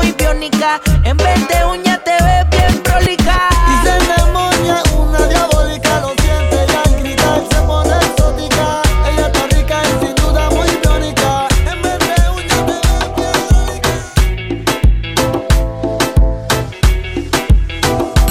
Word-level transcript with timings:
muy 0.00 0.12
biónica. 0.12 0.80
En 1.04 1.16
vez 1.16 1.48
de 1.48 1.64
uña 1.64 1.98
te 2.02 2.12
ves 2.12 2.48
bien 2.50 2.82
prolija. 2.82 3.48
Y 3.70 3.74
se 3.84 3.92
demonia, 4.12 4.82
una 4.96 5.26
diabólica, 5.26 6.00
lo 6.00 6.08
siente 6.22 6.56
y 6.68 6.74
al 6.76 7.02
gritar 7.02 7.42
se 7.50 7.60
pone 7.62 7.96
exótica. 7.96 8.82
Ella 9.10 9.26
está 9.26 9.46
rica 9.56 9.82
y 9.84 10.06
sin 10.06 10.14
duda 10.14 10.50
muy 10.50 10.68
biónica. 10.82 11.48
En 11.70 11.82
vez 11.82 11.98
de 11.98 12.14
uña 12.30 12.58
te 12.66 12.72
ves 12.72 12.96
bien 13.16 13.38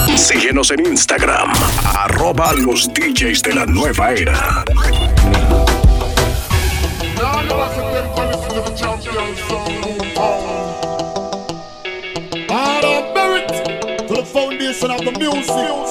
prolija. 0.08 0.18
Síguenos 0.18 0.72
en 0.72 0.86
Instagram, 0.88 1.52
arroba 1.96 2.54
los 2.54 2.88
DJs 2.94 3.42
de 3.44 3.54
la 3.54 3.66
nueva 3.66 4.12
era. 4.12 4.64
Music. 15.34 15.89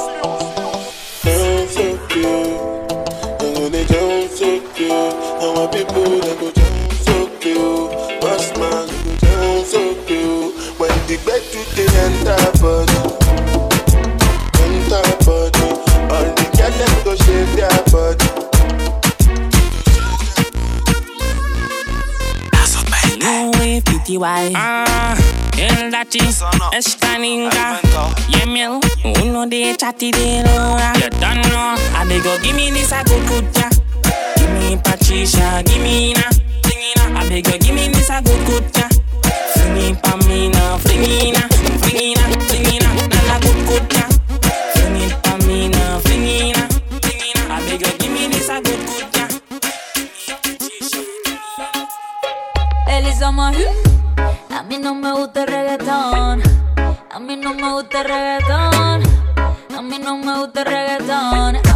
Dachi 25.99 26.21
Esta 26.73 27.19
Yeah, 28.29 28.47
miel 28.47 28.81
Uno 29.23 29.47
de 29.47 29.75
chatty 29.77 30.11
de 30.11 30.43
lora. 30.45 30.93
You 30.97 31.11
don't 31.11 31.43
know. 31.51 31.75
I 31.95 32.21
go 32.23 32.39
give 32.43 32.55
me 32.55 32.71
this 32.71 32.93
good 33.29 33.45
ja 33.55 33.69
Give 34.37 34.51
me 34.53 34.77
Patricia 34.77 35.63
Give 35.65 35.83
me 35.83 36.15
na. 36.15 36.23
I 37.19 37.43
go 37.43 37.59
give 37.59 37.75
me 37.75 37.89
this 37.89 38.11
a 38.11 38.23
good 38.23 38.47
good 38.47 38.73
pa 40.03 40.17
me 40.29 40.49
na 40.49 40.79
Fling 40.79 41.33
na 41.33 41.49
Fling 41.83 42.15
na. 42.15 42.23
Fling 42.47 42.79
na 42.79 42.91
Na 43.09 43.21
na 43.27 43.39
good 43.41 43.67
good 43.67 43.89
pa 45.23 45.37
me 45.47 45.69
na 45.69 45.99
Fling 46.01 46.53
na. 46.53 46.69
Fling 47.03 47.33
na 47.35 47.57
I 47.57 47.77
go 47.77 47.91
give 47.99 48.13
me 48.13 48.29
this 48.29 48.49
a 48.49 48.61
good 48.61 48.87
good 48.87 49.07
Elisa 52.89 53.31
Mahu. 53.33 53.65
A 53.85 53.88
mí 54.79 54.85
no 54.85 54.95
me 54.95 55.13
gusta 55.13 55.41
el 55.43 55.49
reggaetón. 55.49 56.43
A 57.11 57.19
mí 57.19 57.37
no 57.37 57.53
me 57.53 57.73
gusta 57.73 58.01
el 58.01 58.07
reggaetón. 58.07 59.03
A 59.77 59.83
mí 59.83 59.99
no 59.99 60.17
me 60.19 60.39
gusta 60.39 60.61
el 60.61 60.67
reggaetón. 60.67 61.68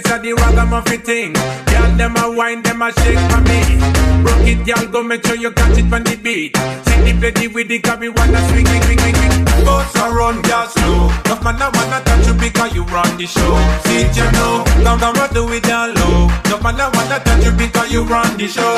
This 0.00 0.10
a 0.10 0.18
the 0.18 0.32
ragamuffin 0.32 1.00
thing. 1.02 1.32
Girl, 1.70 1.90
them 1.94 2.16
a 2.16 2.26
wine, 2.30 2.62
them 2.62 2.82
a 2.82 2.90
shake 2.98 3.22
for 3.30 3.40
me. 3.46 3.78
Rock 4.26 4.42
it, 4.42 4.66
girl, 4.66 4.86
go 4.90 5.02
make 5.02 5.24
sure 5.24 5.36
you 5.36 5.52
catch 5.52 5.78
it 5.78 5.92
on 5.92 6.02
the 6.02 6.16
beat. 6.16 6.56
See 6.86 6.98
the 7.06 7.12
play 7.14 7.46
with 7.46 7.68
the 7.68 7.78
carry 7.78 8.08
wanna 8.08 8.40
swing, 8.50 8.66
swing, 8.66 8.82
swing, 8.82 8.98
swing, 8.98 9.14
swing. 9.14 9.44
Boss 9.64 9.94
a 9.94 10.10
run, 10.10 10.42
girl, 10.42 10.66
slow. 10.66 11.14
Tough 11.22 11.44
man, 11.44 11.62
I 11.62 11.70
wanna 11.70 12.02
touch 12.02 12.26
you 12.26 12.34
because 12.34 12.74
you 12.74 12.82
run 12.90 13.06
the 13.18 13.26
show. 13.26 13.54
See 13.86 14.02
you 14.18 14.26
know, 14.34 14.66
down 14.82 14.98
down, 14.98 15.14
run 15.14 15.30
do 15.32 15.46
it 15.52 15.62
down 15.62 15.94
low. 15.94 16.26
Tough 16.42 16.62
man, 16.62 16.80
I 16.80 16.90
wanna 16.90 17.22
touch 17.22 17.44
you 17.44 17.52
because 17.52 17.92
you 17.92 18.02
run 18.02 18.36
the 18.36 18.48
show. 18.48 18.74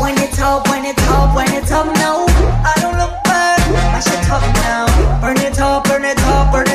When 0.00 0.16
it's 0.16 0.40
up, 0.40 0.68
when 0.68 0.86
it's 0.86 1.04
up, 1.08 1.36
when 1.36 1.52
it's 1.52 1.70
up 1.70 1.86
now. 2.00 2.24
I 2.64 2.72
don't 2.80 2.96
look 2.96 3.12
back, 3.28 3.60
I 3.92 4.00
should 4.00 4.22
top 4.24 4.40
now. 4.64 4.88
Burn 5.20 5.36
it 5.36 5.60
up, 5.60 5.84
burn 5.84 6.04
it 6.04 6.20
up, 6.32 6.52
burn 6.52 6.65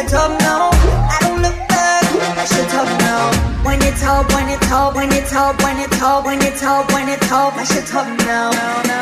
it's 3.91 4.03
up, 4.03 4.31
when 4.33 4.47
it's 4.49 4.71
up, 4.71 4.95
when 4.95 5.11
it's 5.11 5.33
up, 5.33 5.61
when 5.61 5.77
it's 5.77 6.01
up, 6.01 6.25
when 6.25 6.41
it's 6.41 6.63
up, 6.63 6.91
when 6.93 7.09
it's 7.09 7.31
up, 7.31 7.53
I 7.55 7.63
should 7.63 7.85
talk 7.85 8.07
now. 8.19 8.51
No, 8.51 8.83
no. 8.87 9.01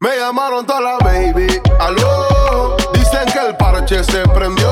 Me 0.00 0.10
llamaron 0.16 0.64
toda 0.66 0.80
la 0.80 0.98
baby, 0.98 1.48
aló. 1.80 2.76
Dicen 2.92 3.26
que 3.32 3.38
el 3.38 3.56
parche 3.56 4.04
se 4.04 4.22
prendió 4.28 4.67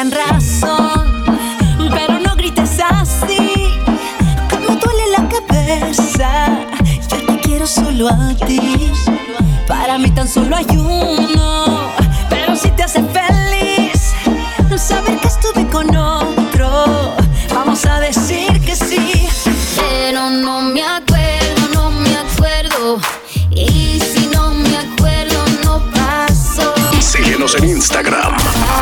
tengan 0.00 0.12
razón, 0.12 1.24
pero 1.90 2.18
no 2.20 2.34
grites 2.34 2.80
así. 2.88 3.68
Como 4.48 4.76
duele 4.76 5.04
la 5.16 5.28
cabeza, 5.28 6.66
yo 7.10 7.26
te 7.26 7.40
quiero 7.40 7.66
solo 7.66 8.08
a 8.08 8.34
ti. 8.46 8.92
Para 9.66 9.98
mí 9.98 10.10
tan 10.10 10.26
solo 10.28 10.56
hay 10.56 10.66
uno, 10.70 10.99
Síguenos 27.50 27.54
en 27.54 27.76
Instagram, 27.76 28.36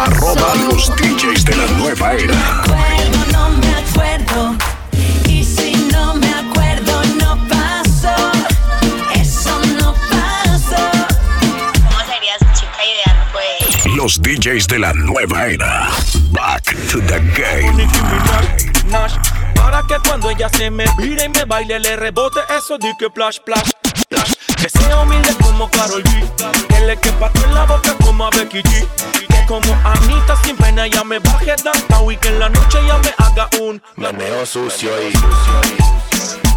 arroba 0.04 0.54
los 0.70 0.94
DJs 0.96 1.44
de 1.44 1.56
la 1.56 1.66
nueva 1.78 2.12
era. 2.12 2.60
acuerdo, 2.60 3.32
no 3.32 3.48
me 3.50 3.74
acuerdo. 3.74 4.56
Y 5.26 5.44
si 5.44 5.74
no 5.92 6.14
me 6.14 6.28
acuerdo, 6.34 7.02
no 7.18 7.38
paso. 7.48 8.14
Eso 9.14 9.58
no 9.78 9.94
paso. 10.10 10.90
¿Cómo 11.40 12.00
sería 12.00 12.36
esa 12.36 12.52
chica 12.52 12.84
ideal, 12.84 13.28
pues? 13.32 13.96
Los 13.96 14.20
DJs 14.20 14.66
de 14.66 14.78
la 14.78 14.92
nueva 14.92 15.46
era. 15.46 15.88
Back 16.30 16.76
to 16.90 17.00
the 17.00 17.20
game. 17.36 17.88
Para 19.54 19.82
que 19.86 19.96
cuando 20.06 20.30
ella 20.30 20.48
se 20.50 20.70
me 20.70 20.84
vire 20.98 21.24
y 21.24 21.28
me 21.28 21.44
baile 21.44 21.78
le 21.78 21.96
rebote 21.96 22.40
eso 22.56 22.76
de 22.78 22.92
que 22.98 23.08
plash, 23.08 23.38
plash, 23.44 23.70
plash. 24.08 24.32
Que 24.60 24.68
sea 24.68 25.00
humilde 25.00 25.32
como 25.58 25.70
Karol 25.72 26.02
G. 26.04 26.66
Que 26.68 26.80
le 26.86 26.96
quepa 26.98 27.30
todo 27.32 27.44
en 27.44 27.54
la 27.54 27.64
boca 27.64 27.94
como 28.04 28.26
a 28.26 28.30
Becky 28.30 28.62
G. 28.62 28.86
Que 29.28 29.46
como 29.46 29.74
Anita 29.84 30.36
sin 30.44 30.56
pena 30.56 30.86
ella 30.86 31.02
me 31.02 31.18
baje 31.18 31.56
downtown 31.64 32.12
y 32.12 32.16
que 32.16 32.28
en 32.28 32.38
la 32.38 32.48
noche 32.48 32.78
ella 32.80 32.98
me 32.98 33.12
haga 33.18 33.48
un 33.60 33.82
Meneo 33.96 34.46
sucio 34.46 34.90
y 35.02 35.12
meneo 35.12 36.47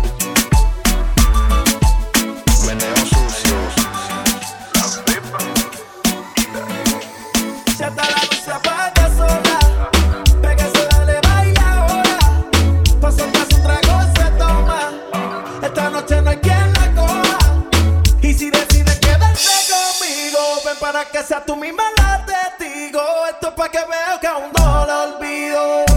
que 21.10 21.24
sea 21.24 21.44
tú 21.44 21.56
misma 21.56 21.84
la 21.98 22.26
testigo. 22.26 23.02
Esto 23.30 23.50
es 23.50 23.54
pa' 23.54 23.70
que 23.70 23.80
veo 23.80 24.20
que 24.20 24.28
aún 24.28 24.52
no 24.58 24.86
lo 24.86 25.16
olvido. 25.16 25.91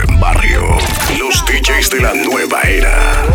En 0.00 0.20
barrio. 0.20 0.62
Los 1.18 1.44
DJs 1.44 1.90
de 1.90 2.00
la 2.00 2.14
nueva 2.14 2.62
era. 2.62 3.26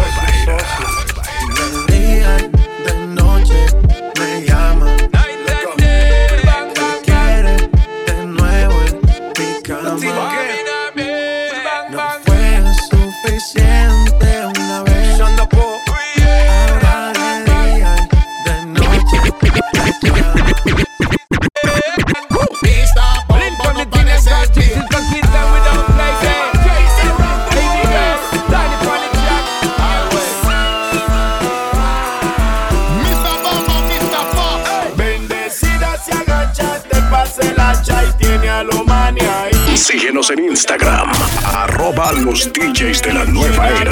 Síguenos 40.27 40.31
en 40.31 40.51
Instagram, 40.51 41.11
arroba 41.53 42.11
los 42.11 42.51
DJs 42.51 43.01
de 43.01 43.13
la 43.13 43.25
nueva 43.25 43.69
era. 43.69 43.91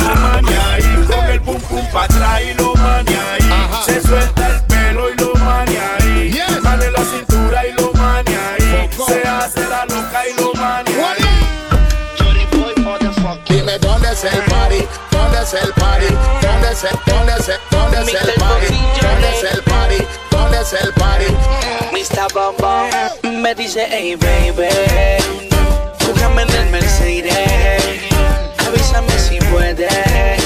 con 1.08 1.26
el 1.30 1.42
pum 1.42 1.60
pum 1.62 1.86
pa' 1.94 2.04
atrás 2.04 2.42
y 2.42 2.54
lo 2.56 2.74
mania 2.76 3.20
ahí. 3.34 3.50
Se 3.86 4.02
suelta 4.02 4.48
el 4.48 4.62
pelo 4.64 5.10
y 5.12 5.16
lo 5.16 5.34
mania 5.36 5.96
ahí. 6.00 6.34
Sale 6.62 6.92
la 6.92 7.06
cintura 7.06 7.68
y 7.68 7.74
lo 7.74 7.92
mania 7.94 8.40
ahí. 8.54 8.90
Se 9.08 9.28
hace 9.28 9.62
la 9.68 9.86
loca 9.86 10.24
y 10.28 10.42
lo 10.42 10.54
mania 10.54 11.12
ahí. 11.12 11.24
Dime 13.48 13.80
dónde 13.80 14.12
es 14.12 14.24
el 14.24 14.42
party, 14.44 14.86
dónde 15.12 15.42
es 15.42 15.54
el 15.54 15.74
party, 15.74 16.08
dónde 16.42 16.72
es 16.72 16.84
el, 16.84 17.00
dónde 17.06 17.34
es 17.34 17.50
el, 17.50 17.60
dónde 17.72 18.02
es 18.02 18.14
el 18.14 18.34
party, 18.34 18.74
dónde 19.02 19.30
es 19.30 19.44
el 19.54 19.62
party, 19.64 19.98
dónde 20.32 20.62
es 20.62 20.74
el 20.74 20.94
party. 20.94 21.26
Mr. 21.92 22.34
Bomba 22.34 22.90
me 23.24 23.56
dice, 23.56 23.88
hey 23.90 24.16
baby, 24.16 25.55
búscame 26.08 26.42
en 26.44 26.50
el 26.50 26.70
Mercedes, 26.70 27.84
avísame 28.68 29.20
si 29.20 29.38
puedes. 29.52 30.44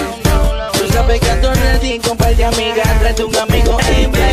Tú 0.73 0.83
estás 0.85 1.05
pegando 1.05 1.53
en 1.53 1.61
el 1.61 1.79
disco, 1.79 2.11
un 2.11 2.17
par 2.17 2.35
de 2.35 2.45
amigas, 2.45 2.99
tráete 2.99 3.23
un 3.23 3.35
amigo, 3.35 3.77
baby, 3.77 4.28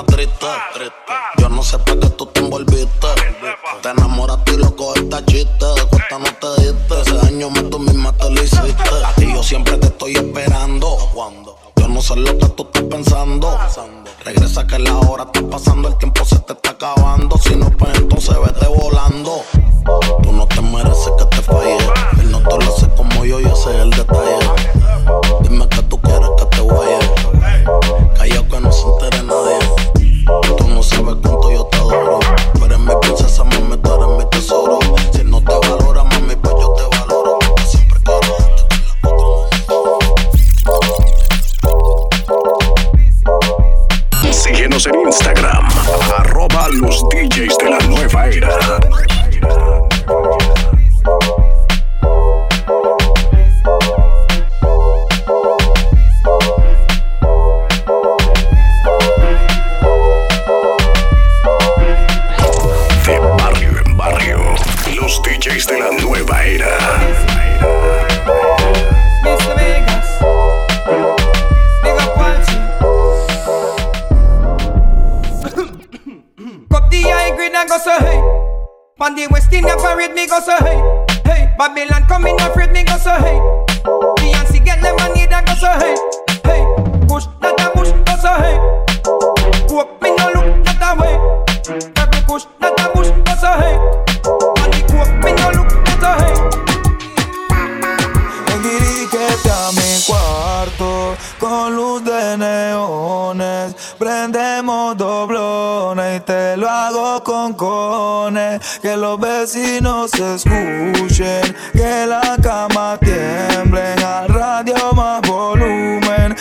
estás 0.00 0.72
triste. 0.74 0.99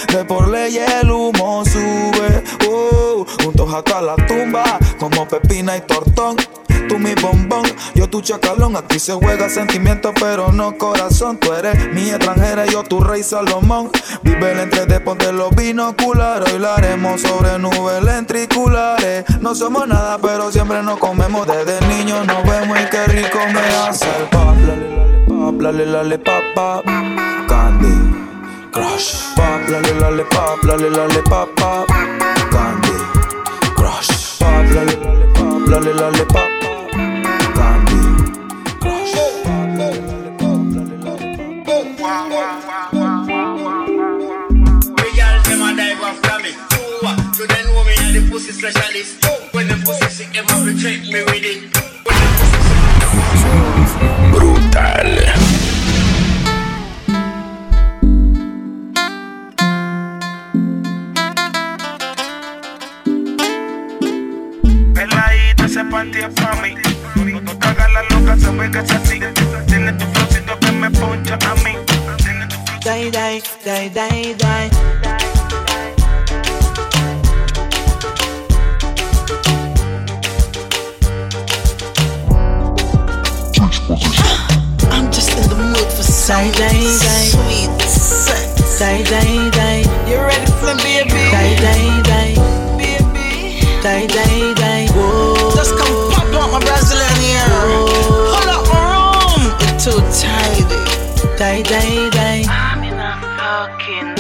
De 0.08 0.26
por 0.26 0.48
ley 0.48 0.78
el 0.78 1.12
humo 1.12 1.64
sube. 1.66 2.44
Uh, 2.68 3.26
juntos 3.44 3.74
hasta 3.74 4.02
la 4.02 4.16
tumba, 4.16 4.80
como 5.00 5.28
pepina 5.28 5.78
y 5.78 5.82
tortón. 5.82 6.38
Tú 6.88 6.98
mi 6.98 7.14
bombón, 7.14 7.62
yo 7.94 8.10
tu 8.10 8.20
chacalón. 8.22 8.76
Aquí 8.76 9.00
se 9.00 9.14
juega 9.14 9.48
sentimiento, 9.48 10.12
pero 10.20 10.52
no 10.52 10.76
corazón. 10.76 11.38
Tú 11.38 11.54
eres 11.54 11.94
mi 11.94 12.10
extranjera, 12.10 12.66
yo 12.66 12.84
tu 12.84 13.00
rey 13.00 13.22
Salomón. 13.22 13.92
Vive 14.24 14.54
el 14.54 14.60
entre 14.60 14.88
de 14.88 15.00
ponte 15.00 15.32
los 15.32 15.52
binoculares. 15.56 16.56
Haremos 16.64 17.22
sobre 17.22 17.60
nubes 17.60 18.02
lentriculares. 18.04 19.24
No 19.40 19.54
somos 19.54 19.88
nada, 19.88 20.18
pero 20.18 20.52
siempre 20.52 20.82
nos 20.82 20.98
comemos. 20.98 21.46
Desde 21.46 21.80
niños 21.88 22.26
nos 22.26 22.44
vemos 22.44 22.80
y 22.80 22.90
qué 22.90 23.06
rico 23.06 23.38
me 23.54 23.62
hace 23.88 24.06
el 24.06 24.30
pop. 24.30 25.62
Lale, 25.62 25.86
lale, 25.86 26.18
pop, 26.18 26.44
pop. 26.56 26.86
Candy 26.86 27.39
crush. 28.72 29.36
Pop, 29.36 29.70
lolly, 29.70 29.94
lollipop, 30.00 30.64
lolly, 30.64 30.90
lollipop, 30.90 31.56
pop. 31.56 31.88
Candy, 31.88 32.96
crush. 33.76 34.40
Pop, 34.40 34.66
lolly, 34.72 34.96
lollipop, 34.96 35.70
lolly. 35.70 36.52
Candy, 37.58 38.00
crush. 38.80 39.14
So 47.40 47.46
then 47.48 47.68
women 47.74 47.98
are 48.04 48.12
the 48.12 48.28
pussy 48.30 48.52
Brutal 54.32 55.59
panty 65.90 66.22
pa' 66.36 66.56
mí. 66.62 66.76
Te 67.60 67.68
hagas 67.68 67.92
la 67.92 68.04
loca, 68.04 68.38
sabes 68.38 68.70
que 68.72 68.80
es 68.80 68.92
así. 68.92 69.20
Tu 69.20 70.06
flocito 70.14 70.60
que 70.60 70.72
me 70.72 70.90
poncha 70.92 71.38
a 71.50 71.56
mí. 71.64 71.76
I'm 84.92 85.12
just 85.12 85.32
in 85.38 85.50
the 85.50 85.56
mood 85.56 85.92
for 85.92 86.04
some 86.04 86.52
sweet 86.54 87.82
sex. 87.82 88.92
You 90.08 90.18
ready 90.18 90.52
for 90.60 90.76
baby? 90.84 91.10
Dai, 91.32 91.56
dai, 91.62 92.02
dai. 92.04 92.50
Baby. 93.82 94.92
Whoa. 94.94 95.39
Just 95.60 95.76
come 95.76 95.92
pop 96.10 96.24
out 96.40 96.52
my 96.56 96.60
Brazilian 96.64 97.20
here. 97.20 97.44
Whoa. 97.44 98.32
Pull 98.32 98.48
up 98.48 98.64
my 98.72 98.80
room. 98.96 99.52
It's 99.60 99.84
too 99.84 100.00
tidy. 100.16 100.64
Die, 101.36 101.64
die, 101.64 102.10
die. 102.16 102.46
I'm 102.48 102.82
in 102.82 102.96
a 102.96 103.20
fucking 103.36 104.16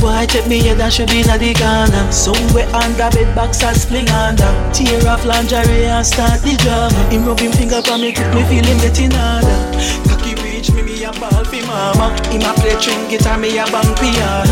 Boy, 0.00 0.26
take 0.26 0.46
me 0.46 0.60
head 0.60 0.80
and 0.80 0.92
should 0.92 1.10
be 1.10 1.18
in 1.18 1.26
the 1.26 1.52
corner 1.58 2.12
Somewhere 2.12 2.70
under 2.70 3.10
bed 3.10 3.34
box 3.34 3.60
and 3.64 3.76
fling 3.76 4.08
under 4.10 4.46
Tear 4.70 5.02
off 5.10 5.26
lingerie 5.26 5.90
and 5.90 6.06
start 6.06 6.38
the 6.46 6.54
drama 6.62 6.94
Him 7.10 7.26
rub 7.26 7.40
him 7.40 7.50
finger 7.50 7.82
for 7.82 7.98
me, 7.98 8.12
keep 8.12 8.30
me 8.30 8.46
feeling 8.46 8.78
getting 8.78 9.10
harder 9.10 9.58
Cocky 10.06 10.38
reach 10.46 10.70
me, 10.70 10.82
me 10.82 11.02
a 11.02 11.10
ball 11.18 11.42
fi 11.42 11.58
mama 11.66 12.14
Him 12.30 12.46
a 12.46 12.54
play 12.54 12.78
string 12.78 13.10
guitar, 13.10 13.38
me 13.38 13.58
a 13.58 13.66
bang 13.66 13.90
piano 13.98 14.47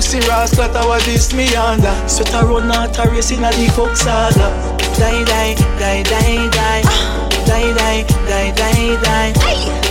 pussy 0.00 0.20
rascal, 0.20 0.66
that 0.72 0.86
was 0.88 1.04
this 1.04 1.34
me 1.34 1.54
under. 1.54 1.92
Sweat 2.08 2.32
a 2.32 2.40
run 2.46 2.72
out 2.72 2.96
a 2.98 3.10
race 3.10 3.30
in 3.32 3.44
a 3.44 3.50
the 3.52 3.68
coke 3.76 3.94
saga 3.94 4.48
Die, 4.96 5.24
die, 5.28 5.54
die, 5.78 6.02
die, 6.02 6.48
die. 6.48 6.82
Ah. 6.88 7.28
Die, 7.44 7.68
die, 7.78 8.04
die, 8.28 8.48
die, 8.56 8.96
die. 9.04 9.32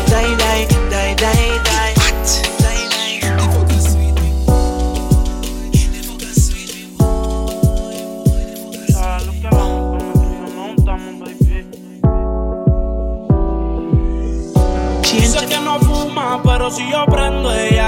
Die, 0.10 0.30
die, 0.42 0.66
die, 0.89 1.16
die, 1.16 1.36
die. 1.70 2.00
Dice 15.12 15.46
que 15.46 15.60
no 15.60 15.80
fuma, 15.80 16.42
pero 16.44 16.72
si 16.72 16.89
yo 16.89 17.06
prendo, 17.06 17.51
ella 17.51 17.79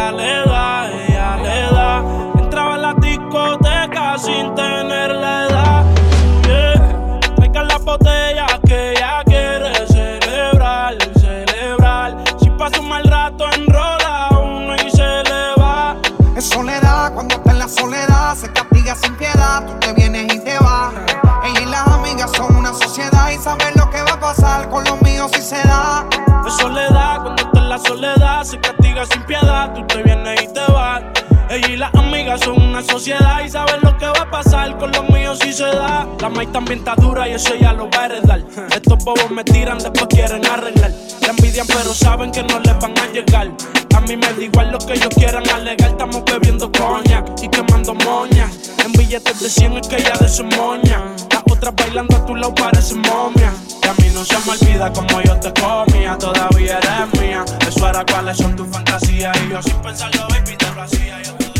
las 31.81 31.93
amigas 31.95 32.39
son 32.41 32.61
una 32.61 32.83
sociedad 32.83 33.43
y 33.43 33.49
saben 33.49 33.81
lo 33.81 33.97
que 33.97 34.05
va 34.05 34.21
a 34.21 34.29
pasar 34.29 34.77
con 34.77 34.91
los 34.91 35.09
míos 35.09 35.39
si 35.41 35.51
se 35.51 35.65
da. 35.65 36.07
La 36.19 36.29
maíz 36.29 36.51
también 36.51 36.79
está 36.79 36.93
dura 36.95 37.27
y 37.27 37.31
eso 37.31 37.55
ya 37.55 37.73
lo 37.73 37.89
va 37.89 38.03
a 38.03 38.05
heredar. 38.05 38.43
Estos 38.71 39.03
bobos 39.03 39.31
me 39.31 39.43
tiran, 39.43 39.79
después 39.79 40.05
quieren 40.07 40.45
arreglar. 40.45 40.91
La 41.21 41.29
envidian, 41.29 41.65
pero 41.65 41.91
saben 41.95 42.31
que 42.31 42.43
no 42.43 42.59
les 42.59 42.77
van 42.79 42.95
a 42.99 43.07
llegar. 43.07 43.49
A 43.95 44.01
mí 44.01 44.15
me 44.15 44.31
da 44.31 44.43
igual 44.43 44.71
lo 44.71 44.77
que 44.77 44.93
ellos 44.93 45.09
quieran 45.15 45.49
alegar. 45.49 45.89
Estamos 45.89 46.23
bebiendo 46.23 46.71
coña 46.71 47.25
y 47.41 47.47
quemando 47.47 47.95
moña. 47.95 48.47
En 48.85 48.91
billetes 48.91 49.39
de 49.39 49.49
100 49.49 49.77
es 49.77 49.87
que 49.87 50.03
ya 50.03 50.15
de 50.19 50.29
su 50.29 50.43
moña. 50.43 51.01
Las 51.31 51.43
otras 51.51 51.73
bailando 51.75 52.15
a 52.15 52.25
tu 52.27 52.35
lado 52.35 52.53
parecen 52.53 53.01
momia. 53.01 53.51
Y 53.83 53.87
a 53.87 53.93
mí 53.95 54.11
no 54.13 54.23
se 54.23 54.37
me 54.45 54.51
olvida 54.51 54.93
como 54.93 55.19
yo 55.21 55.35
te 55.39 55.51
comía. 55.59 56.15
Todavía 56.19 56.77
eres 56.77 57.19
mía. 57.19 57.43
Eso 57.67 57.89
era 57.89 58.05
cuáles 58.05 58.37
son 58.37 58.55
tus 58.55 58.67
fantasías. 58.67 59.35
Y 59.43 59.49
yo 59.49 59.63
sin 59.63 59.81
pensarlo, 59.81 60.27
baby, 60.29 60.55
te 60.55 60.71
lo 60.75 60.81
hacía. 60.83 61.21
Yo 61.23 61.50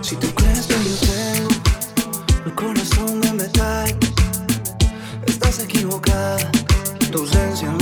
Si 0.00 0.16
tú 0.16 0.26
crees 0.34 0.66
que 0.66 0.74
yo 0.74 0.96
tengo 1.06 1.50
el 2.46 2.54
corazón 2.54 3.20
de 3.20 3.32
metal, 3.34 3.98
estás 5.26 5.58
equivocada. 5.58 6.50
Tu 7.10 7.18
ausencia 7.18 7.70
me 7.70 7.81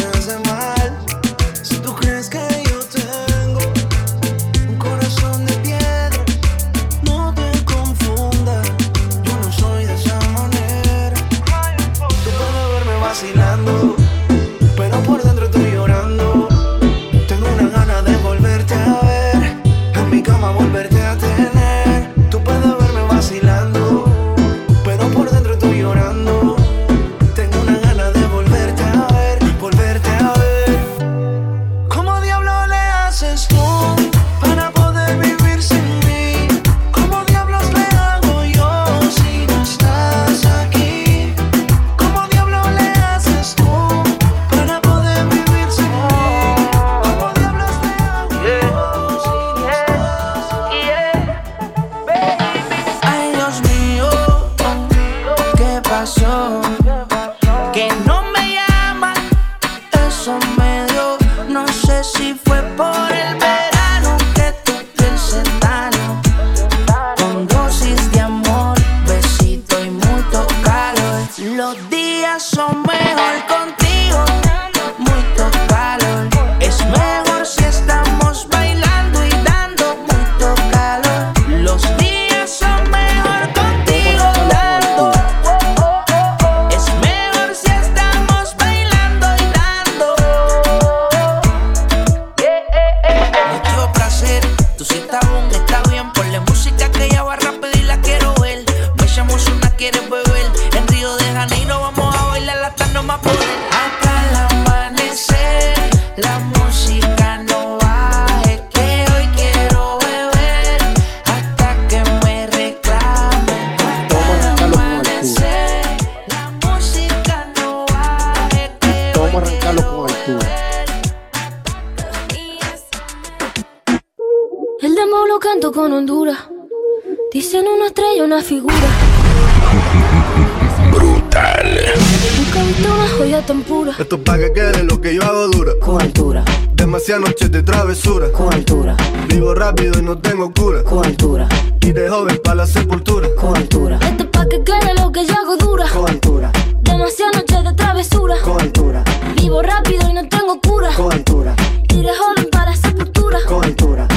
y 140.51 140.55
no 140.55 140.55
tengo 140.55 140.55
cura. 140.55 140.85
Con 140.85 141.05
altura. 141.05 141.49
Y 141.81 141.93
de 141.93 142.09
joven 142.09 142.41
pa' 142.43 142.55
la 142.55 142.67
sepultura. 142.67 143.29
Con 143.37 143.57
altura. 143.57 143.99
Esto 144.03 144.25
es 144.25 144.31
pa' 144.31 144.47
que 144.47 144.63
quede 144.65 144.95
lo 145.01 145.13
que 145.13 145.27
yo 145.27 145.35
hago 145.35 145.57
dura. 145.57 145.87
Con 145.93 146.09
altura. 146.09 146.53
Demasiadas 146.83 147.37
noches 147.37 147.65
de 147.65 147.73
travesura. 147.75 148.35
Con 148.43 148.61
altura. 148.61 149.05
Vivo 149.37 149.63
rápido 149.63 150.09
y 150.09 150.13
no 150.15 150.29
tengo 150.29 150.61
cura. 150.61 150.91
Con 150.97 151.13
altura. 151.13 151.55
Y 151.89 152.03
de 152.03 152.11
joven 152.15 152.49
para 152.51 152.71
la 152.71 152.77
sepultura. 152.77 153.39
Con 153.47 153.65
altura. 153.65 154.09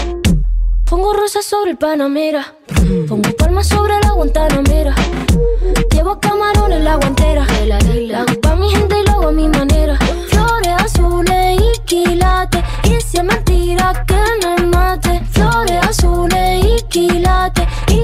Pongo 0.85 1.13
rosas 1.13 1.45
sobre 1.45 1.71
el 1.71 1.77
Panamera. 1.77 2.55
Pongo 3.07 3.29
palmas 3.37 3.67
sobre 3.67 3.99
la 3.99 4.11
Guantanamera. 4.11 4.95
Llevo 5.91 6.19
camarones 6.19 6.79
en 6.79 6.85
la 6.85 6.95
guantera. 6.95 7.47
La 7.65 8.21
hago 8.21 8.41
pa' 8.41 8.55
mi 8.55 8.69
gente 8.69 8.99
y 8.99 9.05
lo 9.05 9.11
hago 9.13 9.27
a 9.29 9.31
mi 9.31 9.47
manera. 9.47 9.97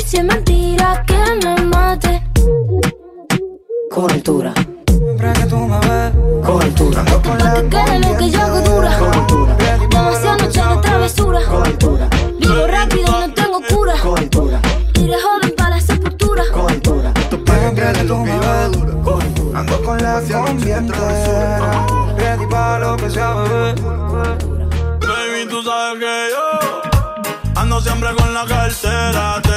Si 0.10 0.18
es 0.18 0.24
mentira 0.24 1.04
que 1.06 1.18
me 1.46 1.66
mate. 1.66 2.24
Con 3.92 4.10
altura. 4.10 4.54
Siempre 4.88 5.34
que 5.34 5.46
tú 5.46 5.58
me 5.58 5.80
ves, 5.80 6.12
Con 6.44 6.62
altura. 6.64 7.06
Pa' 7.06 7.54
que 7.54 7.70
quede 7.70 8.00
lo 8.00 8.18
que 8.18 8.32
yo 8.32 8.42
hago 8.42 8.62
dura. 8.62 8.98
Con 8.98 9.14
altura. 9.14 9.58
Demasiadas 9.80 10.42
noches 10.42 10.70
de 10.70 10.78
travesura. 10.82 11.40
Con 11.46 11.64
altura. 11.64 12.10
Vivo 12.40 12.68
rápido 12.68 13.20
no 13.20 13.34
tengo 13.36 13.62
cura. 13.70 13.94
Con 14.02 14.18
altura. 14.18 14.60
Y 14.96 15.08
de 15.08 15.14
joven 15.14 15.54
para 15.56 15.70
la 15.76 15.82
sepultura. 15.82 16.44
Con 16.54 16.72
altura. 16.72 17.14
Esto 17.16 17.36
es 17.36 17.42
pa' 17.44 17.76
que 17.76 17.82
hago 17.82 18.04
dura. 18.04 18.40
Con 19.04 19.22
altura. 19.22 19.60
ando 19.60 19.84
con 19.84 19.98
la 20.02 20.22
combiente. 20.22 20.94
Ready 22.18 22.48
pa' 22.48 22.80
lo 22.80 22.98
que 22.98 23.12
sea, 23.12 23.36
bebé. 23.36 23.76
Baby, 25.02 25.50
tú 25.50 25.62
sabes 25.62 26.00
que 26.00 26.30
yo 26.34 27.62
ando 27.62 27.80
siempre 27.80 28.10
con 28.16 28.34
la 28.34 28.46
cartera. 28.48 29.49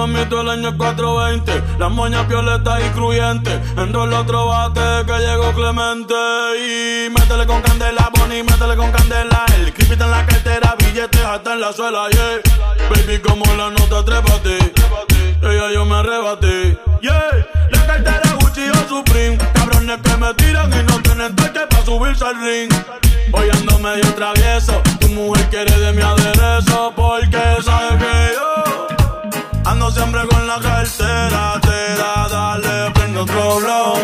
Todo 0.00 0.40
el 0.40 0.48
año 0.48 0.70
es 0.70 0.74
420. 0.76 1.78
Las 1.78 1.90
moñas 1.90 2.26
violetas 2.26 2.80
y 2.80 2.88
cruyentes. 2.90 3.60
Entro 3.76 4.04
el 4.04 4.12
otro 4.14 4.46
bate 4.46 5.04
que 5.06 5.18
llegó 5.18 5.52
Clemente. 5.52 6.14
Y 6.56 7.10
métele 7.10 7.46
con 7.46 7.60
candela, 7.60 8.10
Bonnie, 8.16 8.42
métele 8.42 8.76
con 8.76 8.90
candela. 8.92 9.44
El 9.58 9.74
creepy 9.74 10.02
en 10.02 10.10
la 10.10 10.24
cartera, 10.24 10.74
billetes 10.78 11.22
hasta 11.22 11.52
en 11.52 11.60
la 11.60 11.72
suela, 11.74 12.08
yeah. 12.08 12.40
Baby, 12.88 13.18
como 13.18 13.44
la 13.56 13.70
nota, 13.70 14.02
trépate. 14.02 14.72
Ella 15.42 15.70
yo 15.74 15.84
me 15.84 15.96
arrebaté, 15.96 16.78
yeah. 17.02 17.46
La 17.70 17.86
cartera 17.86 18.36
Gucci 18.40 18.70
o 18.70 18.88
Supreme. 18.88 19.36
Cabrones 19.52 20.00
que 20.00 20.16
me 20.16 20.32
tiran 20.34 20.72
y 20.72 20.82
no 20.84 21.02
tienen 21.02 21.36
toque 21.36 21.60
para 21.68 21.84
subirse 21.84 22.24
al 22.24 22.40
ring. 22.40 22.72
Hoy 23.32 23.50
ando 23.52 23.78
medio 23.78 24.14
travieso. 24.14 24.80
Tu 24.98 25.08
mujer 25.08 25.46
quiere 25.50 25.78
de 25.78 25.92
mi 25.92 26.00
aderezo. 26.00 26.92
Porque 26.96 27.38
sabe 27.62 27.99
siempre 30.00 30.26
con 30.28 30.46
la 30.46 30.58
cartera. 30.58 31.60
Te 31.60 31.78
da, 32.00 32.28
dale, 32.28 32.90
prendo 32.94 33.22
otro 33.22 33.60
blow. 33.60 33.94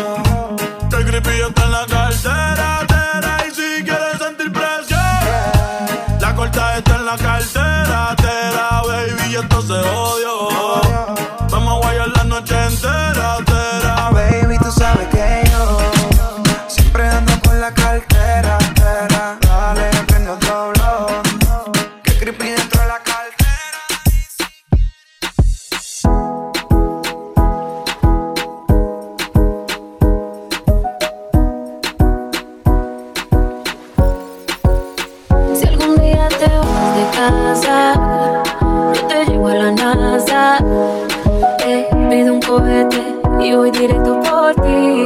El 0.97 1.05
creepy 1.07 1.41
está 1.47 1.63
en 1.65 1.71
la 1.71 1.85
cartera. 1.87 2.69
tera, 2.91 3.33
Y 3.47 3.51
si 3.57 3.83
quieres 3.87 4.17
sentir 4.23 4.51
presión, 4.51 5.23
la 6.21 6.35
corta 6.35 6.77
está 6.77 6.95
en 6.97 7.05
la 7.05 7.17
cartera. 7.17 8.15
Tera, 8.23 8.67
baby, 8.87 9.35
esto 9.41 9.61
se 9.69 9.79
odio. 10.03 10.33
Vamos 11.49 11.73
a 11.73 11.77
guayar 11.81 12.09
la 12.17 12.23
noche 12.25 12.55
entera. 12.67 13.46
Directo 44.07 44.21
por 44.21 44.55
ti. 44.55 45.05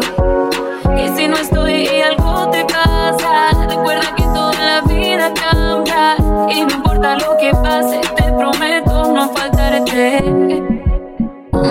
Y 0.98 1.18
si 1.18 1.28
no 1.28 1.36
estoy 1.36 1.88
y 1.88 2.02
algo 2.02 2.50
te 2.50 2.66
pasa, 2.66 3.68
recuerda 3.68 4.16
que 4.16 4.24
toda 4.24 4.54
la 4.54 4.82
vida 4.82 5.34
cambia. 5.34 6.16
Y 6.50 6.62
no 6.62 6.76
importa 6.76 7.16
lo 7.18 7.38
que 7.38 7.52
pase, 7.52 8.00
te 8.16 8.24
prometo 8.34 9.12
no 9.14 9.30
faltarte. 9.30 10.24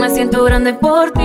Me 0.00 0.08
siento 0.08 0.44
grande 0.44 0.72
por 0.74 1.10
ti 1.12 1.20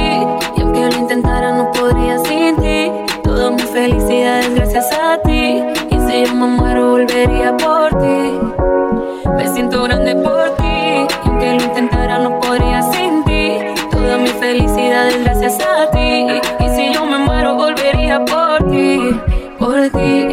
y 0.58 0.62
aunque 0.62 0.90
lo 0.90 0.98
intentara 0.98 1.52
no 1.52 1.72
podría 1.72 2.20
sin 2.20 2.56
ti. 2.58 2.92
Toda 3.24 3.52
mi 3.52 3.62
felicidad 3.62 4.40
es 4.40 4.56
gracias 4.56 4.92
a 4.92 5.22
ti 5.22 5.64
y 5.90 6.00
si 6.08 6.26
yo 6.26 6.36
me 6.36 6.48
muero 6.48 6.92
volvería 6.92 7.56
por 7.58 7.90
ti. 8.00 8.40
Me 9.38 9.48
siento 9.48 9.84
grande 9.84 10.16
por 10.16 10.56
ti 10.58 10.64
y 10.64 11.30
aunque 11.30 11.54
lo 11.54 11.64
intentara 11.64 12.20
no 12.20 12.40
podría 12.40 12.82
sin 12.92 13.24
ti. 13.24 13.60
Toda 13.92 14.18
mi 14.18 14.28
felicidad 14.28 15.08
es 15.08 15.24
gracias 15.24 15.60
a 15.62 15.70
ti 15.70 15.75
y 16.22 16.70
si 16.76 16.94
yo 16.94 17.06
me 17.06 17.18
muero 17.20 17.56
volvería 17.56 18.24
por 18.24 18.64
ti, 18.70 19.20
por 19.60 19.82
ti. 19.90 20.28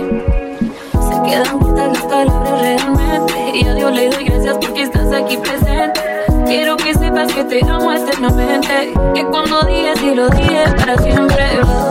Se 0.93 1.23
quedan 1.25 1.59
cortas 1.59 1.93
las 1.93 2.03
palabras 2.05 2.61
realmente. 2.61 3.51
Y 3.55 3.67
a 3.67 3.75
Dios 3.75 3.93
le 3.93 4.09
doy 4.11 4.25
gracias 4.25 4.59
porque 4.61 4.83
estás 4.83 5.13
aquí 5.13 5.37
presente. 5.37 6.01
Quiero 6.47 6.77
que 6.77 6.95
sepas 6.95 7.33
que 7.33 7.45
te 7.45 7.65
amo 7.69 7.93
eternamente. 7.93 8.93
Que 9.15 9.25
cuando 9.25 9.63
digas 9.63 10.01
y 10.03 10.15
lo 10.15 10.29
dije 10.29 10.65
para 10.77 10.97
siempre. 10.99 11.45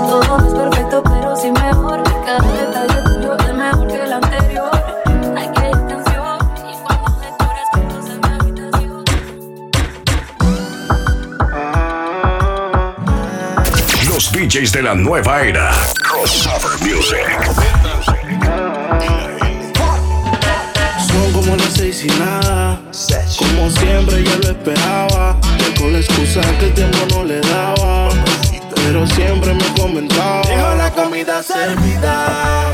Todo 0.07 0.37
es 0.37 0.53
perfecto 0.53 1.03
pero 1.03 1.35
sí 1.35 1.51
mejor. 1.51 2.01
Cada 2.25 2.51
detalle 2.53 3.00
Los 14.21 14.31
DJs 14.33 14.71
de 14.73 14.83
la 14.83 14.93
nueva 14.93 15.41
era. 15.41 15.71
Crossover 15.95 16.79
Music. 16.81 17.25
Son 21.07 21.33
como 21.33 21.55
las 21.55 21.73
seis 21.73 22.05
y 22.05 22.07
nada. 22.19 22.79
Como 23.39 23.71
siempre 23.71 24.23
yo 24.23 24.37
lo 24.43 24.49
esperaba. 24.49 25.39
Que 25.57 25.81
con 25.81 25.93
la 25.93 25.99
excusa 26.01 26.41
que 26.59 26.67
el 26.67 26.73
tiempo 26.75 26.99
no 27.09 27.23
le 27.23 27.41
daba. 27.41 28.09
Pero 28.75 29.07
siempre 29.07 29.55
me 29.55 29.65
comentaba. 29.73 30.41
Dejo 30.43 30.75
la 30.75 30.91
comida 30.91 31.41
servida. 31.41 32.73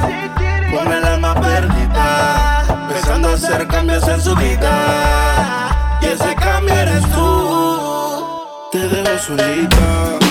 Con 0.70 0.92
el 0.92 1.06
alma 1.06 1.34
perdida. 1.34 2.66
Empezando 2.90 3.30
a 3.30 3.34
hacer 3.36 3.66
cambios 3.68 4.06
en 4.06 4.22
su 4.22 4.36
vida. 4.36 6.00
Y 6.02 6.08
ese 6.08 6.36
cambio 6.36 6.74
eres 6.74 7.10
tú. 7.14 8.70
Te 8.74 8.80
dejo 8.80 9.18
solita. 9.18 10.27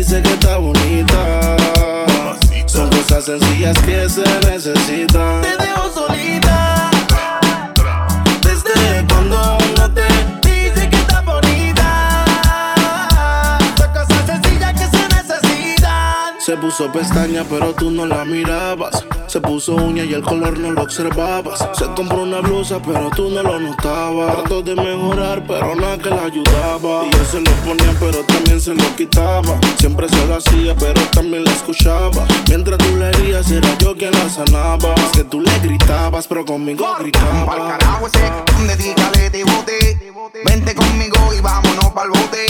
Dice 0.00 0.22
que 0.22 0.32
está 0.32 0.56
bonita. 0.56 1.56
Son 2.64 2.88
cosas 2.88 3.22
sencillas 3.26 3.78
que 3.80 4.08
se 4.08 4.22
necesitan. 4.50 5.42
Te 5.42 5.56
dejo 5.62 5.92
solita. 5.92 6.90
Desde 8.40 9.06
cuando 9.08 9.59
puso 16.56 16.90
pestaña, 16.90 17.44
pero 17.48 17.72
tú 17.74 17.90
no 17.90 18.06
la 18.06 18.24
mirabas. 18.24 19.04
Se 19.26 19.40
puso 19.40 19.74
uña 19.76 20.04
y 20.04 20.14
el 20.14 20.22
color 20.22 20.58
no 20.58 20.72
lo 20.72 20.82
observabas. 20.82 21.68
Se 21.74 21.84
compró 21.94 22.22
una 22.24 22.40
blusa, 22.40 22.80
pero 22.82 23.10
tú 23.14 23.30
no 23.30 23.42
lo 23.42 23.60
notabas. 23.60 24.34
Trató 24.36 24.62
de 24.62 24.74
mejorar, 24.74 25.44
pero 25.46 25.74
nada 25.76 25.98
que 25.98 26.10
la 26.10 26.24
ayudaba. 26.24 27.06
Y 27.06 27.10
yo 27.10 27.24
se 27.24 27.40
lo 27.40 27.50
ponía, 27.64 27.94
pero 28.00 28.24
también 28.24 28.60
se 28.60 28.74
lo 28.74 28.96
quitaba. 28.96 29.58
Siempre 29.78 30.08
se 30.08 30.26
lo 30.26 30.36
hacía, 30.36 30.74
pero 30.76 31.00
también 31.12 31.44
la 31.44 31.52
escuchaba. 31.52 32.26
Mientras 32.48 32.78
tú 32.78 32.96
le 32.96 33.08
herías, 33.10 33.50
era 33.50 33.78
yo 33.78 33.96
quien 33.96 34.12
la 34.12 34.28
sanaba. 34.28 34.94
Es 34.96 35.18
que 35.18 35.24
tú 35.24 35.40
le 35.40 35.58
gritabas, 35.60 36.26
pero 36.26 36.44
conmigo 36.44 36.84
Pa'l 36.84 37.02
gritaba. 37.02 37.78
carajo 37.78 38.06
ese 38.06 38.30
donde 38.52 38.76
dígale 38.76 39.30
de 39.30 39.44
bote. 39.44 40.00
Vente 40.44 40.74
conmigo 40.74 41.16
y 41.36 41.40
vámonos 41.40 41.92
pa'l 41.92 42.08
bote. 42.08 42.46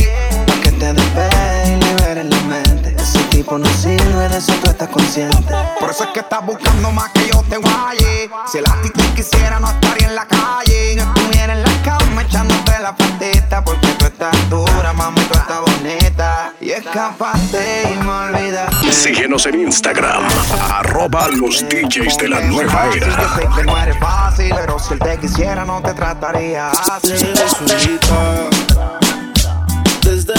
Te 0.81 0.93
despegues 0.95 1.69
y 1.69 1.85
liberes 1.85 2.25
la 2.25 2.40
mente. 2.40 2.97
Ese 2.99 3.23
tipo 3.25 3.59
no 3.59 3.69
sirve, 3.75 4.29
de 4.29 4.38
eso 4.38 4.53
tú 4.64 4.71
estás 4.71 4.88
consciente. 4.88 5.55
Por 5.79 5.90
eso 5.90 6.05
es 6.05 6.11
que 6.11 6.21
estás 6.21 6.45
buscando 6.45 6.90
más 6.90 7.11
que 7.11 7.29
yo 7.29 7.45
te 7.49 7.59
guaye. 7.59 8.31
Si 8.51 8.59
el 8.59 8.64
ti 8.83 8.90
te 8.90 9.14
quisiera, 9.14 9.61
no 9.61 9.69
estaría 9.69 10.09
en 10.09 10.14
la 10.14 10.27
calle. 10.27 10.95
Estuviera 10.95 11.53
en 11.53 11.62
la 11.62 11.83
cama 11.85 12.23
echándote 12.23 12.73
la 12.81 12.97
patita. 12.97 13.62
Porque 13.62 13.88
tú 13.99 14.07
estás 14.07 14.35
dura, 14.49 14.93
mami, 14.95 15.21
tú 15.21 15.38
estás 15.38 15.61
bonita. 15.61 16.55
Y 16.61 16.71
escapaste 16.71 17.93
y 17.95 18.03
me 18.03 18.11
olvidaste. 18.11 18.93
Síguenos 18.93 19.45
en 19.47 19.61
Instagram, 19.61 20.25
arroba 20.71 21.29
los 21.29 21.62
DJs 21.69 22.16
de 22.16 22.29
la 22.29 22.40
nueva 22.40 22.90
Yo 22.90 23.05
era. 23.07 23.35
sé 23.37 23.49
que 23.55 23.64
no 23.64 23.79
eres 23.79 23.99
fácil, 23.99 24.53
pero 24.55 24.79
si 24.79 24.95
él 24.95 24.99
te 24.99 25.19
quisiera, 25.19 25.64
no 25.64 25.83
te 25.83 25.93
trataría 25.93 26.71
así. 26.71 27.14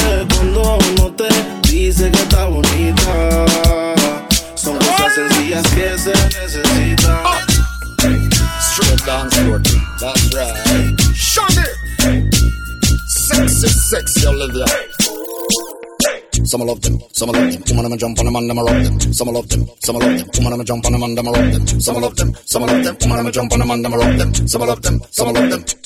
Eres 0.08 0.26
cuando 0.36 0.78
no 0.98 1.14
te 1.16 1.28
dice 1.70 2.12
que 2.12 2.22
está 2.22 2.46
bonita. 2.46 3.46
Son 4.56 4.78
cosas 4.78 5.14
sencillas 5.16 5.64
que 5.76 5.98
se 5.98 6.12
necesitan. 6.12 7.24
Straight 8.60 9.06
dance 9.06 9.36
floor, 9.38 9.62
that's 10.00 10.34
right. 10.34 10.56
Shaggy! 11.14 11.68
Sexy, 13.08 13.68
sexy 13.68 14.28
Olivia. 14.28 14.66
Some 16.44 16.66
love 16.66 16.82
them, 16.82 17.00
some 17.14 17.32
love 17.32 17.52
them. 17.52 17.64
Woman, 17.70 17.86
I'ma 17.86 17.96
jump 17.98 18.20
on 18.20 18.26
them 18.26 18.36
and 18.36 18.50
them, 18.50 18.60
I 18.60 18.62
rock 18.64 18.84
them. 18.84 19.14
Some 19.14 19.28
love 19.30 19.48
them, 19.48 19.68
some 19.80 19.96
love 19.96 20.18
them. 20.18 20.28
Woman, 20.36 20.54
I'ma 20.54 20.64
jump 20.64 20.86
on 20.86 20.92
them 20.92 21.04
and 21.04 21.18
them, 21.18 21.28
I 21.28 21.32
rock 21.32 21.52
them. 21.54 21.80
Some 21.80 22.02
love 22.02 22.16
them, 22.16 22.36
some 22.46 22.64
love 22.64 22.84
them. 22.84 22.98
Woman, 23.02 23.20
I'ma 23.20 23.32
jump 23.32 23.54
on 23.54 23.60
them 23.60 23.72
and 23.72 23.86
them, 23.86 23.94
I 23.94 23.98
rock 23.98 24.18
them. 24.18 24.48
Some 24.48 24.62
love 24.62 24.82
them, 24.82 25.02
some 25.12 25.34
love 25.34 25.50
them. 25.50 25.81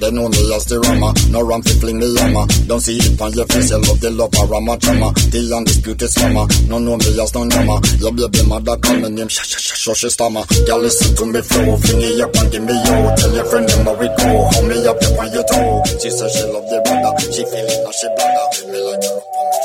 Den 0.00 0.18
ordentligaste 0.18 0.74
ramma, 0.74 1.14
norr 1.30 1.52
om 1.52 1.62
fiffling 1.62 1.98
Miama 1.98 2.46
De 2.68 2.80
ser 2.80 2.92
ut 2.92 3.20
han 3.20 3.32
gör 3.32 3.46
fräsel 3.48 3.80
och 3.90 3.98
det 4.00 4.10
loppar 4.10 4.46
ramma 4.46 4.76
tramma 4.76 5.14
Till 5.30 5.52
undisputed 5.52 6.10
slamma, 6.10 6.48
nån 6.68 6.88
ordentligast 6.88 7.34
nån 7.34 7.50
jamma 7.50 7.82
Jag 8.00 8.14
blir 8.14 8.28
bemad 8.28 8.68
av 8.68 8.76
kalmen, 8.80 9.16
jem 9.18 9.28
tja 9.28 9.42
tja 9.44 9.58
tja 9.58 9.74
tja 9.76 9.94
tja 9.94 10.10
stamma. 10.10 10.42
Galle 10.66 10.90
sit 10.90 11.20
on 11.20 11.32
me 11.32 11.42
flow, 11.42 11.78
finger 11.78 12.18
jag 12.18 12.32
bank 12.32 12.54
in 12.54 12.64
me 12.64 12.72
yo. 12.72 12.96
Tell 13.16 13.34
your 13.36 13.44
friend 13.50 13.68
them 13.68 13.84
that 13.84 13.96
we 14.00 14.06
go, 14.18 14.28
hold 14.52 14.66
me 14.68 14.76
up 14.90 14.98
there 15.00 15.20
on 15.20 15.28
your 15.34 15.44
toe. 15.50 15.82
She 16.00 16.10
says 16.10 16.32
she 16.34 16.44
love 16.54 16.66
the 16.70 16.78
branda, 16.84 17.10
she 17.34 17.42
feeling 17.50 17.80
now 17.84 17.92
she 17.98 18.08
blanda 18.16 18.44
Me 18.72 18.78
like 18.88 19.04
her 19.06 19.16
up 19.18 19.26
on 19.38 19.46
me, 19.50 19.58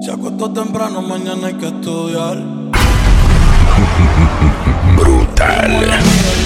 she 0.00 0.04
Se 0.04 0.10
acostó 0.12 0.52
temprano, 0.52 1.02
mañana 1.02 1.46
hay 1.48 1.54
que 1.54 1.66
estudiar. 1.66 2.36
Brutal. 4.96 6.43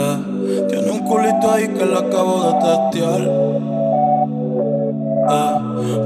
Eh, 0.00 0.66
tiene 0.68 0.90
un 0.90 1.00
culito 1.00 1.50
ahí 1.50 1.66
que 1.68 1.84
la 1.84 1.98
acabo 1.98 2.42
de 2.44 2.52
testear. 2.66 3.20
Eh, 5.30 5.54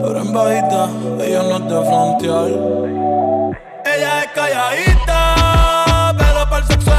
pero 0.03 0.19
en 0.21 0.33
bajita, 0.33 0.89
ella 1.21 1.43
no 1.43 1.59
de 1.61 1.85
frontear. 1.89 2.51
Ella 3.85 4.23
es 4.23 4.29
calladita, 4.35 6.15
pero 6.17 6.41
para 6.49 6.59
el 6.59 6.65
sexo 6.65 6.93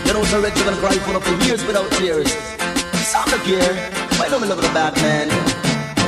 You 0.07 0.13
know, 0.15 0.25
so 0.25 0.41
cry 0.81 0.97
for 0.99 1.17
up 1.17 1.23
for 1.23 1.45
years 1.45 1.65
without 1.67 1.91
tears. 1.93 2.33
Some 2.95 3.29
look 3.31 3.43
here, 3.43 3.75
why 4.19 4.29
don't 4.29 4.43
we 4.43 4.51
at 4.51 4.57
the 4.57 4.71
back, 4.73 4.95
man? 4.97 5.29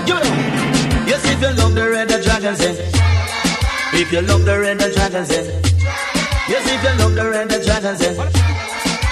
You 0.07 0.15
know, 0.15 0.23
yes, 1.07 1.25
if 1.25 1.41
you 1.41 1.53
love 1.57 1.75
the 1.75 1.91
red 1.91 2.09
the 2.09 2.23
dragons, 2.23 2.59
then. 2.59 2.77
If 3.95 4.13
you 4.13 4.23
love 4.23 4.45
the 4.45 4.59
red 4.59 4.79
the 4.79 4.91
dragons, 4.93 5.29
then. 5.29 5.63
Yes, 6.49 6.65
if 6.67 6.83
you 6.83 6.99
love 6.99 7.15
the 7.15 7.31
red 7.31 7.49
the 7.51 7.65
dragons, 7.65 7.99
then. 7.99 8.17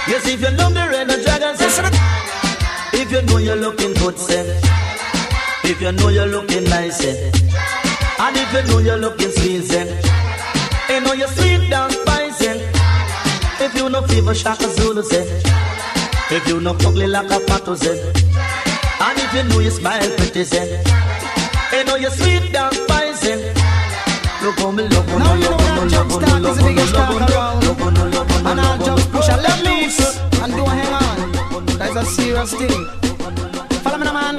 Yes, 0.07 0.27
if 0.27 0.41
you 0.41 0.57
love 0.57 0.73
the 0.73 0.87
red 0.89 1.07
the 1.07 1.21
dragons, 1.23 1.59
then. 1.59 1.91
If 2.93 3.11
you 3.11 3.21
know 3.21 3.37
you're 3.37 3.55
looking 3.55 3.93
good, 3.93 4.15
then. 4.15 4.45
If 5.63 5.81
you 5.81 5.91
know 5.91 6.09
you're 6.09 6.25
looking 6.25 6.63
nice, 6.65 6.99
then. 6.99 7.31
And 8.19 8.37
if 8.37 8.53
you 8.53 8.63
know 8.71 8.79
you're 8.79 8.97
looking 8.97 9.31
sweet, 9.31 9.67
then. 9.69 9.87
You 10.89 11.01
know 11.01 11.13
you're 11.13 11.27
sweet 11.27 11.69
down. 11.69 12.10
If 13.63 13.75
you 13.75 13.89
no 13.89 14.01
fever 14.01 14.33
shaka 14.33 14.67
Zulu 14.75 15.03
say. 15.03 15.23
If 16.31 16.47
you 16.47 16.59
no 16.59 16.71
ugly 16.71 17.07
like 17.07 17.29
a 17.29 17.39
pato 17.45 17.77
say. 17.77 17.97
And 19.05 19.19
if 19.19 19.33
you 19.33 19.43
know 19.43 19.59
you 19.59 19.71
smile 19.71 20.09
pretty 20.17 20.43
say. 20.43 20.83
You 21.71 21.83
know 21.85 21.95
you're 21.95 22.11
sweet 22.11 22.51
down 22.51 22.73
spicy. 22.73 23.71
Look 24.41 24.57
how 24.57 24.71
me 24.71 24.87
love 24.87 25.07
Now 25.07 25.35
you 25.35 25.43
know 25.43 25.57
when 25.57 25.77
I 25.77 25.87
jump 25.87 26.11
start 26.11 26.43
is 26.43 26.57
the 26.57 26.63
biggest 26.63 26.95
talk 26.95 27.29
around 27.29 28.47
And 28.47 28.59
I'll 28.59 28.83
just 28.83 29.11
push 29.11 29.29
a 29.29 29.37
let 29.37 29.63
loose 29.63 30.17
And 30.41 30.51
don't 30.53 30.67
hang 30.67 30.93
on 30.93 31.65
That's 31.77 31.95
a 31.95 32.03
serious 32.05 32.51
thing 32.55 32.85
Follow 33.83 33.99
me 33.99 34.05
man 34.05 34.37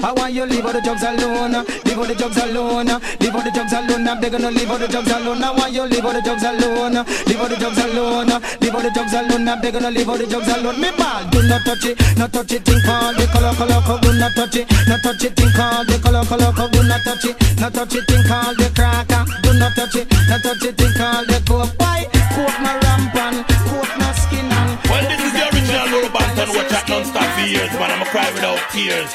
I 0.00 0.12
want 0.12 0.32
you 0.32 0.46
leave 0.46 0.64
all 0.64 0.72
the 0.72 0.80
drugs 0.80 1.02
alone 1.02 1.52
Leave 1.84 1.98
all 1.98 2.06
the 2.06 2.14
drugs 2.14 2.38
alone 2.38 2.86
Leave 3.18 3.34
all 3.34 3.42
the 3.42 3.50
drugs 3.50 3.72
alone 3.72 4.06
I'm 4.06 4.20
begging 4.20 4.46
you 4.46 4.50
leave 4.54 4.70
all 4.70 4.78
the 4.78 4.86
drugs 4.86 5.10
alone 5.10 5.42
I 5.42 5.50
want 5.50 5.72
you 5.74 5.82
leave 5.90 6.04
all 6.04 6.12
the 6.14 6.22
drugs 6.22 6.44
alone 6.46 7.02
Leave 7.26 7.40
all 7.42 7.48
the 7.50 7.56
drugs 7.58 7.82
alone 7.82 8.30
Leave 8.62 8.74
all 8.74 8.82
the 8.82 8.90
drugs 8.94 9.14
alone 9.14 9.48
I'm 9.48 9.60
begging 9.60 9.82
you 9.82 9.90
leave 9.90 10.08
all 10.08 10.18
the 10.18 10.26
drugs 10.26 10.48
alone 10.54 10.78
Me 10.78 10.90
ball 10.94 11.26
do 11.34 11.42
not 11.50 11.66
touch 11.66 11.86
it 11.90 11.98
Not 12.14 12.30
touch 12.30 12.52
it 12.54 12.62
Think 12.62 12.86
all 12.86 13.10
the 13.10 13.26
color 13.34 13.50
color 13.58 13.82
color 13.82 13.98
Do 13.98 14.10
not 14.14 14.32
touch 14.38 14.56
it 14.56 14.66
Not 14.86 15.02
touch 15.02 15.24
it 15.26 15.32
Think 15.34 15.58
all 15.58 15.82
the 15.82 15.96
color 15.98 16.24
color 16.30 16.52
color 16.54 16.70
Do 16.70 16.80
not 16.86 17.02
touch 17.02 17.26
it 17.26 17.34
Not 17.58 17.74
touch 17.74 17.94
it 17.98 18.04
Think 18.06 18.30
all 18.30 18.54
the 18.54 18.66
cracker 18.78 19.22
Do 19.42 19.50
not 19.58 19.74
touch 19.74 19.96
it 19.98 20.06
Not 20.30 20.42
touch 20.46 20.62
it 20.62 20.74
Think 20.78 21.00
all 21.02 21.26
the 21.26 21.38
coke 21.42 21.74
Why? 21.82 22.06
Coke 22.38 22.58
my 22.62 22.78
rampan 22.86 23.42
Coke 23.66 23.94
my 23.98 24.14
skin 24.14 24.46
and 24.46 24.78
Well, 24.86 25.02
this 25.10 25.26
is 25.26 25.32
the 25.34 25.42
original 25.50 25.90
Loro 25.90 26.08
Banton, 26.14 26.54
watch 26.54 26.70
that 26.70 26.86
non-stop 26.86 27.26
for 27.34 27.46
years, 27.50 27.72
man. 27.82 27.90
I'm 27.90 28.02
a 28.02 28.06
cry 28.06 28.30
without 28.30 28.62
tears. 28.70 29.10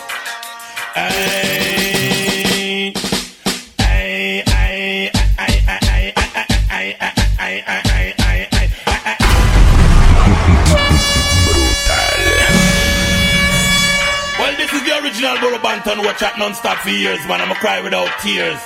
Banton, 15.63 16.03
watch 16.05 16.19
that 16.19 16.37
non-stop 16.37 16.77
for 16.79 16.89
years, 16.89 17.25
man. 17.25 17.39
I'm 17.39 17.49
a 17.51 17.55
cry 17.55 17.81
without 17.81 18.09
tears. 18.21 18.59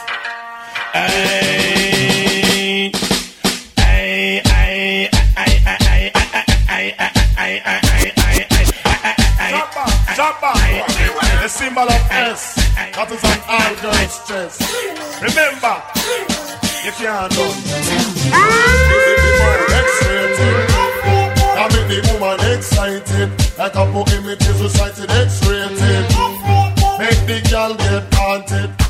Ay, 0.93 2.91
ay, 3.77 4.41
ay, 4.43 5.11
ay, 5.37 5.61
ay, 5.65 5.77
ay, 5.85 6.11
ay, 6.23 6.43
ay, 6.67 6.95
ay, 6.97 7.11
ay, 7.37 7.61
ay, 7.65 7.86
Chopper, 10.17 10.57
the 11.43 11.47
symbol 11.47 11.83
of 11.83 12.09
S. 12.09 12.55
That 12.95 13.11
is 13.11 13.21
an 13.21 13.37
all 13.45 13.75
girls 13.85 14.17
chest. 14.25 14.65
Remember, 15.21 15.77
if 16.81 16.97
you 16.99 17.05
can't 17.05 17.37
run. 17.37 17.53
That 21.53 21.69
make 21.69 21.85
the 21.85 22.17
woman 22.17 22.39
excited. 22.57 23.29
Like 23.59 23.75
a 23.75 23.85
poem 23.93 24.09
images 24.09 24.59
recited 24.59 25.11
X-rated. 25.11 26.09
Make 26.97 27.21
the 27.29 27.37
girl 27.51 27.75
get 27.75 28.11
haunted. 28.15 28.86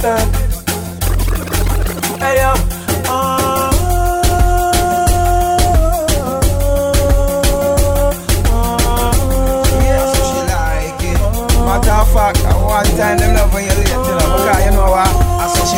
Dirty. 0.00 0.24
Hey, 2.20 2.40
yo. 2.40 2.54
It. 9.76 10.00
Matter 11.66 11.92
of 11.92 12.08
fact, 12.14 12.40
time 12.96 13.18
them 13.18 13.34
love 13.34 13.52
you 13.52 14.72
know? 14.72 14.96
I 14.96 15.46
saw 15.52 15.64
she. 15.68 15.76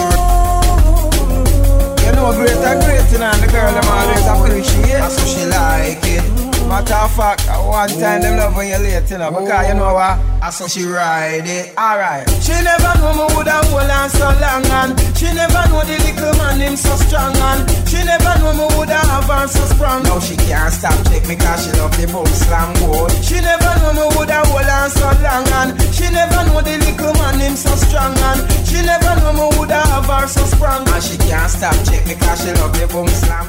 You 2.07 2.13
know, 2.15 2.31
great 2.33 2.63
and 2.63 2.79
great, 2.85 3.03
and 3.21 3.43
the 3.43 3.49
girl 3.51 3.73
them 3.75 3.89
always 3.91 4.27
appreciate. 4.27 5.03
I 5.03 5.09
saw 5.09 5.27
she 5.27 5.45
like 5.47 6.07
it. 6.07 6.23
Matter 6.69 6.95
of 6.95 7.11
fact, 7.11 7.42
one 7.67 7.89
time 7.89 8.21
them 8.23 8.37
love 8.39 8.57
when 8.57 8.69
you 8.69 8.79
late, 8.79 9.11
you 9.11 9.19
know, 9.19 9.31
because 9.31 9.51
oh. 9.51 9.69
you 9.69 9.75
know 9.75 9.95
what? 9.95 10.19
I 10.43 10.51
saw 10.51 10.67
she 10.67 10.85
ride 10.85 11.47
it. 11.47 11.71
Alright. 11.79 12.29
She 12.43 12.53
never 12.53 12.93
know 12.99 13.15
me 13.15 13.27
woulda 13.35 13.63
hold 13.71 13.91
on 13.91 14.11
so 14.11 14.27
long, 14.43 14.67
and 14.67 14.91
she 15.17 15.31
never 15.31 15.63
know 15.71 15.83
the 15.87 15.97
little 16.03 16.35
man 16.39 16.59
him 16.59 16.77
so 16.77 16.95
strong, 17.07 17.35
and 17.37 17.63
she 17.89 18.03
never 18.03 18.35
know 18.43 18.53
me 18.59 18.67
woulda 18.75 18.99
have 18.99 19.31
her 19.31 19.47
so 19.47 19.65
strong. 19.75 20.03
Now 20.03 20.19
she 20.19 20.37
can't 20.37 20.73
stop 20.73 20.99
check 21.07 21.27
me 21.29 21.37
'cause 21.37 21.65
she 21.65 21.71
love 21.79 21.95
the 21.97 22.07
boom 22.11 22.27
slam 22.27 22.75
gold. 22.83 23.13
She 23.23 23.39
never 23.41 23.73
know 23.81 23.93
me 23.95 24.05
woulda 24.17 24.43
hold 24.51 24.67
on 24.67 24.91
so 24.91 25.09
long, 25.23 25.47
and 25.63 25.71
she 25.95 26.11
never 26.11 26.43
know 26.51 26.61
the 26.61 26.75
little 26.83 27.15
man 27.21 27.39
him 27.39 27.55
so 27.57 27.75
strong, 27.77 28.19
and 28.19 28.41
she 28.67 28.83
never 28.83 29.15
know 29.23 29.33
me 29.33 29.47
woulda 29.57 29.81
have 29.93 30.07
her 30.07 30.27
so 30.27 30.45
strong. 30.47 30.83
And 30.89 31.03
she 31.03 31.17
can't 31.19 31.51
stop 31.51 31.77
check 31.87 32.03
me 32.07 32.15
'cause 32.19 32.43
she 32.43 32.51
love 32.59 32.73
the 32.79 32.87
boom 32.89 33.09
slam. 33.09 33.47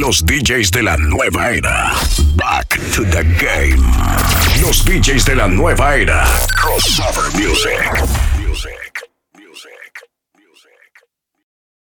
Los 0.00 0.22
DJs 0.22 0.70
de 0.70 0.82
la 0.82 0.96
nueva 0.96 1.50
era. 1.54 1.92
Back 2.36 2.78
to 2.94 3.04
the 3.04 3.22
game. 3.38 3.55
Los 4.60 4.84
DJs 4.84 5.24
de 5.24 5.34
la 5.34 5.48
nueva 5.48 5.96
era. 5.96 6.26
Crossover 6.60 7.32
Music. 7.32 8.35